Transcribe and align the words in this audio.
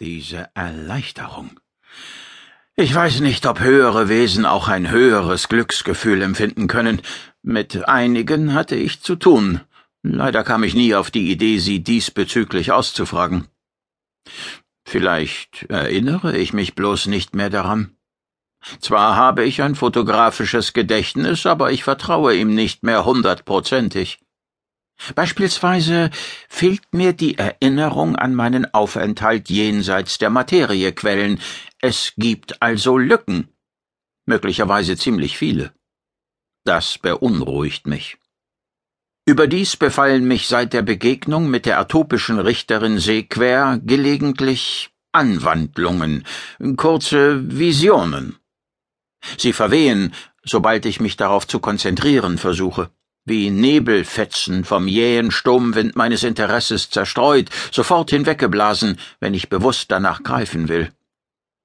Diese 0.00 0.48
Erleichterung. 0.54 1.58
Ich 2.76 2.94
weiß 2.94 3.18
nicht, 3.18 3.46
ob 3.46 3.58
höhere 3.58 4.08
Wesen 4.08 4.46
auch 4.46 4.68
ein 4.68 4.92
höheres 4.92 5.48
Glücksgefühl 5.48 6.22
empfinden 6.22 6.68
können. 6.68 7.02
Mit 7.42 7.88
einigen 7.88 8.54
hatte 8.54 8.76
ich 8.76 9.00
zu 9.00 9.16
tun. 9.16 9.60
Leider 10.04 10.44
kam 10.44 10.62
ich 10.62 10.74
nie 10.74 10.94
auf 10.94 11.10
die 11.10 11.32
Idee, 11.32 11.58
sie 11.58 11.82
diesbezüglich 11.82 12.70
auszufragen. 12.70 13.48
Vielleicht 14.84 15.64
erinnere 15.68 16.38
ich 16.38 16.52
mich 16.52 16.76
bloß 16.76 17.06
nicht 17.06 17.34
mehr 17.34 17.50
daran. 17.50 17.96
Zwar 18.80 19.16
habe 19.16 19.44
ich 19.44 19.62
ein 19.62 19.74
fotografisches 19.74 20.74
Gedächtnis, 20.74 21.44
aber 21.44 21.72
ich 21.72 21.82
vertraue 21.82 22.36
ihm 22.36 22.54
nicht 22.54 22.84
mehr 22.84 23.04
hundertprozentig. 23.04 24.20
Beispielsweise 25.14 26.10
fehlt 26.48 26.92
mir 26.92 27.12
die 27.12 27.38
Erinnerung 27.38 28.16
an 28.16 28.34
meinen 28.34 28.72
Aufenthalt 28.74 29.48
jenseits 29.48 30.18
der 30.18 30.30
Materiequellen. 30.30 31.40
Es 31.80 32.12
gibt 32.16 32.60
also 32.60 32.98
Lücken. 32.98 33.48
Möglicherweise 34.26 34.96
ziemlich 34.96 35.38
viele. 35.38 35.72
Das 36.64 36.98
beunruhigt 36.98 37.86
mich. 37.86 38.18
Überdies 39.24 39.76
befallen 39.76 40.26
mich 40.26 40.48
seit 40.48 40.72
der 40.72 40.82
Begegnung 40.82 41.48
mit 41.48 41.64
der 41.66 41.78
atopischen 41.78 42.38
Richterin 42.38 42.98
Sequer 42.98 43.78
gelegentlich 43.82 44.90
Anwandlungen, 45.12 46.26
kurze 46.76 47.58
Visionen. 47.58 48.36
Sie 49.36 49.52
verwehen, 49.52 50.14
sobald 50.44 50.86
ich 50.86 51.00
mich 51.00 51.16
darauf 51.16 51.46
zu 51.46 51.60
konzentrieren 51.60 52.38
versuche 52.38 52.90
wie 53.28 53.50
Nebelfetzen 53.50 54.64
vom 54.64 54.88
jähen 54.88 55.30
Sturmwind 55.30 55.96
meines 55.96 56.22
Interesses 56.22 56.90
zerstreut, 56.90 57.50
sofort 57.70 58.10
hinweggeblasen, 58.10 58.98
wenn 59.20 59.34
ich 59.34 59.48
bewusst 59.48 59.90
danach 59.90 60.22
greifen 60.22 60.68
will. 60.68 60.90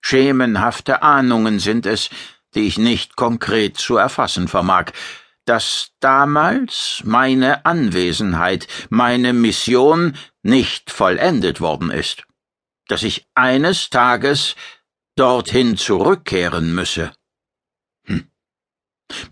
Schemenhafte 0.00 1.02
Ahnungen 1.02 1.58
sind 1.58 1.86
es, 1.86 2.10
die 2.54 2.66
ich 2.66 2.78
nicht 2.78 3.16
konkret 3.16 3.76
zu 3.76 3.96
erfassen 3.96 4.48
vermag, 4.48 4.92
dass 5.44 5.92
damals 6.00 7.02
meine 7.04 7.64
Anwesenheit, 7.64 8.66
meine 8.90 9.32
Mission 9.32 10.16
nicht 10.42 10.90
vollendet 10.90 11.60
worden 11.60 11.90
ist, 11.90 12.24
dass 12.88 13.02
ich 13.02 13.26
eines 13.34 13.90
Tages 13.90 14.56
dorthin 15.16 15.76
zurückkehren 15.76 16.74
müsse. 16.74 17.12
Hm. 18.04 18.28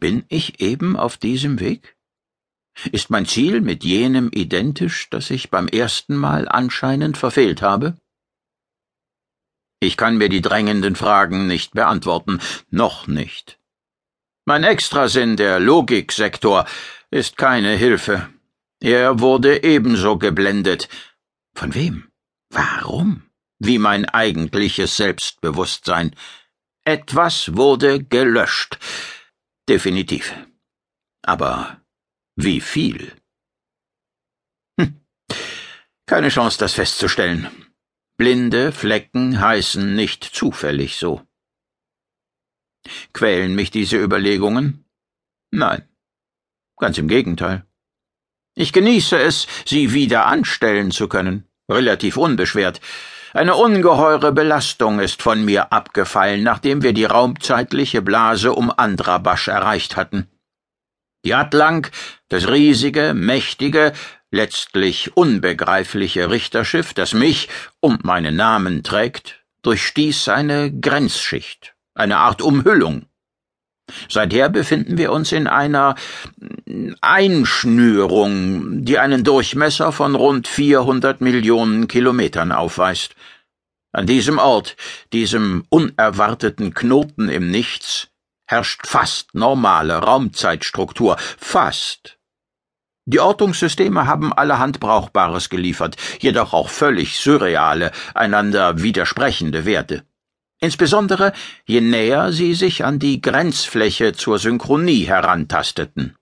Bin 0.00 0.24
ich 0.28 0.60
eben 0.60 0.96
auf 0.96 1.16
diesem 1.16 1.60
Weg? 1.60 1.93
Ist 2.92 3.10
mein 3.10 3.26
Ziel 3.26 3.60
mit 3.60 3.84
jenem 3.84 4.30
identisch, 4.32 5.08
das 5.10 5.30
ich 5.30 5.50
beim 5.50 5.68
ersten 5.68 6.16
Mal 6.16 6.48
anscheinend 6.48 7.16
verfehlt 7.16 7.62
habe? 7.62 7.96
Ich 9.80 9.96
kann 9.96 10.16
mir 10.16 10.28
die 10.28 10.42
drängenden 10.42 10.96
Fragen 10.96 11.46
nicht 11.46 11.74
beantworten, 11.74 12.40
noch 12.70 13.06
nicht. 13.06 13.58
Mein 14.46 14.64
Extrasinn, 14.64 15.36
der 15.36 15.60
Logiksektor, 15.60 16.66
ist 17.10 17.36
keine 17.36 17.76
Hilfe. 17.76 18.28
Er 18.80 19.20
wurde 19.20 19.62
ebenso 19.62 20.18
geblendet. 20.18 20.88
Von 21.54 21.74
wem? 21.74 22.10
Warum? 22.50 23.22
Wie 23.58 23.78
mein 23.78 24.04
eigentliches 24.06 24.96
Selbstbewusstsein. 24.96 26.14
Etwas 26.84 27.56
wurde 27.56 28.02
gelöscht. 28.04 28.78
Definitiv. 29.68 30.34
Aber 31.22 31.80
wie 32.36 32.60
viel? 32.60 33.12
Hm. 34.78 35.00
Keine 36.06 36.28
Chance, 36.28 36.58
das 36.58 36.74
festzustellen. 36.74 37.48
Blinde 38.16 38.72
Flecken 38.72 39.40
heißen 39.40 39.94
nicht 39.94 40.24
zufällig 40.24 40.96
so. 40.96 41.22
Quälen 43.12 43.54
mich 43.54 43.70
diese 43.70 43.96
Überlegungen? 43.96 44.84
Nein. 45.50 45.88
Ganz 46.76 46.98
im 46.98 47.08
Gegenteil. 47.08 47.66
Ich 48.54 48.72
genieße 48.72 49.18
es, 49.18 49.46
sie 49.64 49.92
wieder 49.92 50.26
anstellen 50.26 50.90
zu 50.90 51.08
können, 51.08 51.48
relativ 51.68 52.16
unbeschwert. 52.16 52.80
Eine 53.32 53.56
ungeheure 53.56 54.30
Belastung 54.30 55.00
ist 55.00 55.22
von 55.22 55.44
mir 55.44 55.72
abgefallen, 55.72 56.44
nachdem 56.44 56.82
wir 56.82 56.92
die 56.92 57.04
raumzeitliche 57.04 58.00
Blase 58.00 58.52
um 58.52 58.70
Andrabasch 58.70 59.48
erreicht 59.48 59.96
hatten. 59.96 60.28
Die 61.24 61.34
Atlang, 61.34 61.86
das 62.28 62.48
riesige, 62.48 63.14
mächtige, 63.14 63.92
letztlich 64.30 65.16
unbegreifliche 65.16 66.30
Richterschiff, 66.30 66.92
das 66.92 67.14
mich 67.14 67.48
und 67.80 68.04
meinen 68.04 68.36
Namen 68.36 68.82
trägt, 68.82 69.42
durchstieß 69.62 70.28
eine 70.28 70.70
Grenzschicht, 70.70 71.74
eine 71.94 72.18
Art 72.18 72.42
Umhüllung. 72.42 73.06
Seither 74.08 74.48
befinden 74.48 74.98
wir 74.98 75.12
uns 75.12 75.32
in 75.32 75.46
einer 75.46 75.94
Einschnürung, 77.00 78.84
die 78.84 78.98
einen 78.98 79.24
Durchmesser 79.24 79.92
von 79.92 80.14
rund 80.14 80.48
400 80.48 81.20
Millionen 81.20 81.88
Kilometern 81.88 82.52
aufweist. 82.52 83.14
An 83.92 84.06
diesem 84.06 84.38
Ort, 84.38 84.76
diesem 85.12 85.64
unerwarteten 85.68 86.74
Knoten 86.74 87.28
im 87.28 87.50
Nichts, 87.50 88.08
herrscht 88.54 88.86
fast 88.86 89.34
normale 89.34 89.96
Raumzeitstruktur, 90.08 91.16
fast. 91.38 92.18
Die 93.06 93.20
Ortungssysteme 93.20 94.06
haben 94.06 94.32
allerhand 94.32 94.80
Brauchbares 94.80 95.50
geliefert, 95.50 95.96
jedoch 96.20 96.52
auch 96.54 96.70
völlig 96.70 97.18
surreale, 97.18 97.90
einander 98.14 98.80
widersprechende 98.80 99.64
Werte. 99.66 100.04
Insbesondere 100.60 101.32
je 101.66 101.80
näher 101.80 102.32
sie 102.32 102.54
sich 102.54 102.84
an 102.84 102.98
die 102.98 103.20
Grenzfläche 103.20 104.12
zur 104.12 104.38
Synchronie 104.38 105.04
herantasteten. 105.14 106.16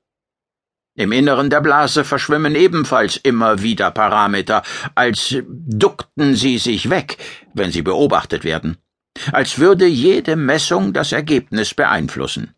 Im 0.94 1.12
Inneren 1.12 1.48
der 1.50 1.60
Blase 1.60 2.02
verschwimmen 2.04 2.54
ebenfalls 2.54 3.16
immer 3.16 3.62
wieder 3.62 3.90
Parameter, 3.90 4.62
als 4.94 5.36
duckten 5.48 6.34
sie 6.34 6.58
sich 6.58 6.90
weg, 6.90 7.18
wenn 7.54 7.70
sie 7.70 7.82
beobachtet 7.82 8.44
werden 8.44 8.81
als 9.30 9.58
würde 9.58 9.86
jede 9.86 10.36
Messung 10.36 10.92
das 10.92 11.12
Ergebnis 11.12 11.74
beeinflussen. 11.74 12.54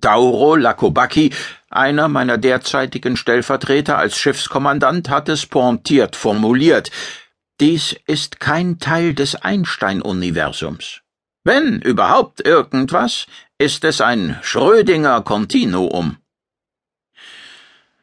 Tauro 0.00 0.56
Lakobaki, 0.56 1.32
einer 1.70 2.08
meiner 2.08 2.36
derzeitigen 2.36 3.16
Stellvertreter 3.16 3.96
als 3.96 4.18
Schiffskommandant, 4.18 5.08
hat 5.08 5.28
es 5.28 5.46
pointiert 5.46 6.16
formuliert. 6.16 6.90
Dies 7.60 7.96
ist 8.06 8.40
kein 8.40 8.78
Teil 8.78 9.14
des 9.14 9.36
Einstein-Universums. 9.36 11.00
Wenn 11.44 11.80
überhaupt 11.80 12.40
irgendwas, 12.44 13.26
ist 13.58 13.84
es 13.84 14.00
ein 14.00 14.38
Schrödinger 14.42 15.22
Kontinuum. 15.22 16.16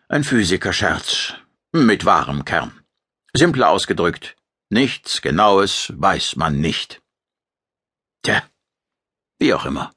Ein 0.07 0.23
Physikerscherz. 0.23 1.34
Mit 1.72 2.06
wahrem 2.06 2.45
Kern. 2.45 2.81
Simpler 3.34 3.69
ausgedrückt. 3.69 4.35
Nichts 4.69 5.22
Genaues 5.22 5.94
weiß 5.95 6.35
man 6.35 6.59
nicht. 6.59 7.00
Tja, 8.24 8.44
wie 9.40 9.54
auch 9.54 9.66
immer. 9.66 9.92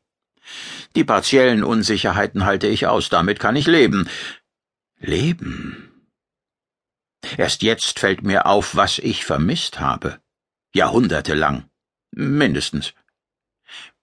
Die 0.96 1.04
partiellen 1.04 1.64
Unsicherheiten 1.64 2.44
halte 2.44 2.66
ich 2.66 2.86
aus, 2.86 3.08
damit 3.08 3.40
kann 3.40 3.56
ich 3.56 3.66
leben. 3.66 4.08
Leben. 4.98 6.08
Erst 7.36 7.62
jetzt 7.62 7.98
fällt 7.98 8.22
mir 8.22 8.46
auf, 8.46 8.76
was 8.76 8.98
ich 8.98 9.24
vermisst 9.24 9.80
habe. 9.80 10.20
Jahrhundertelang. 10.74 11.64
Mindestens. 12.12 12.94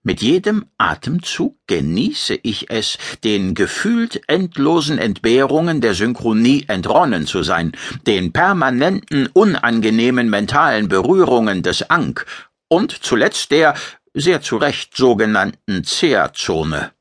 Mit 0.03 0.21
jedem 0.21 0.65
Atemzug 0.79 1.57
genieße 1.67 2.39
ich 2.41 2.71
es, 2.71 2.97
den 3.23 3.53
gefühlt 3.53 4.27
endlosen 4.27 4.97
Entbehrungen 4.97 5.79
der 5.79 5.93
Synchronie 5.93 6.65
entronnen 6.67 7.27
zu 7.27 7.43
sein, 7.43 7.73
den 8.07 8.33
permanenten 8.33 9.27
unangenehmen 9.27 10.29
mentalen 10.29 10.87
Berührungen 10.87 11.61
des 11.61 11.89
Ankh 11.91 12.25
und 12.67 12.91
zuletzt 12.91 13.51
der 13.51 13.75
sehr 14.13 14.41
zu 14.41 14.57
Recht 14.57 14.95
sogenannten 14.95 15.83
Zeerzone. 15.83 16.91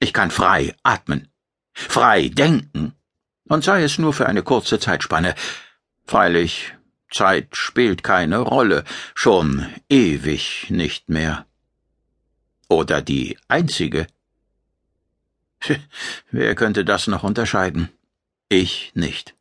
Ich 0.00 0.12
kann 0.12 0.30
frei 0.30 0.74
atmen, 0.82 1.28
frei 1.72 2.28
denken, 2.28 2.94
und 3.48 3.64
sei 3.64 3.82
es 3.82 3.98
nur 3.98 4.12
für 4.12 4.26
eine 4.26 4.42
kurze 4.42 4.78
Zeitspanne. 4.78 5.34
Freilich, 6.04 6.74
Zeit 7.10 7.56
spielt 7.56 8.02
keine 8.02 8.38
Rolle, 8.38 8.84
schon 9.14 9.66
ewig 9.88 10.66
nicht 10.70 11.08
mehr. 11.08 11.46
Oder 12.68 13.02
die 13.02 13.38
einzige. 13.48 14.06
Wer 16.30 16.54
könnte 16.54 16.84
das 16.84 17.06
noch 17.06 17.22
unterscheiden? 17.22 17.88
Ich 18.48 18.92
nicht. 18.94 19.34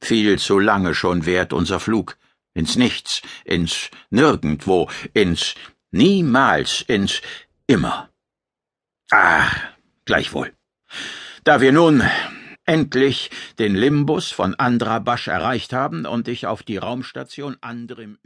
Viel 0.00 0.38
zu 0.38 0.58
lange 0.58 0.94
schon 0.94 1.26
währt 1.26 1.52
unser 1.52 1.80
Flug 1.80 2.16
ins 2.54 2.76
Nichts, 2.76 3.22
ins 3.44 3.90
Nirgendwo, 4.10 4.88
ins 5.12 5.54
Niemals, 5.90 6.82
ins 6.82 7.20
Immer. 7.66 8.10
Ah, 9.10 9.50
gleichwohl. 10.04 10.52
Da 11.44 11.60
wir 11.60 11.72
nun 11.72 12.02
endlich 12.64 13.30
den 13.58 13.74
Limbus 13.74 14.32
von 14.32 14.54
Andrabasch 14.54 15.28
erreicht 15.28 15.72
haben 15.72 16.06
und 16.06 16.28
ich 16.28 16.46
auf 16.46 16.62
die 16.62 16.78
Raumstation 16.78 17.56
Andrim 17.60 18.18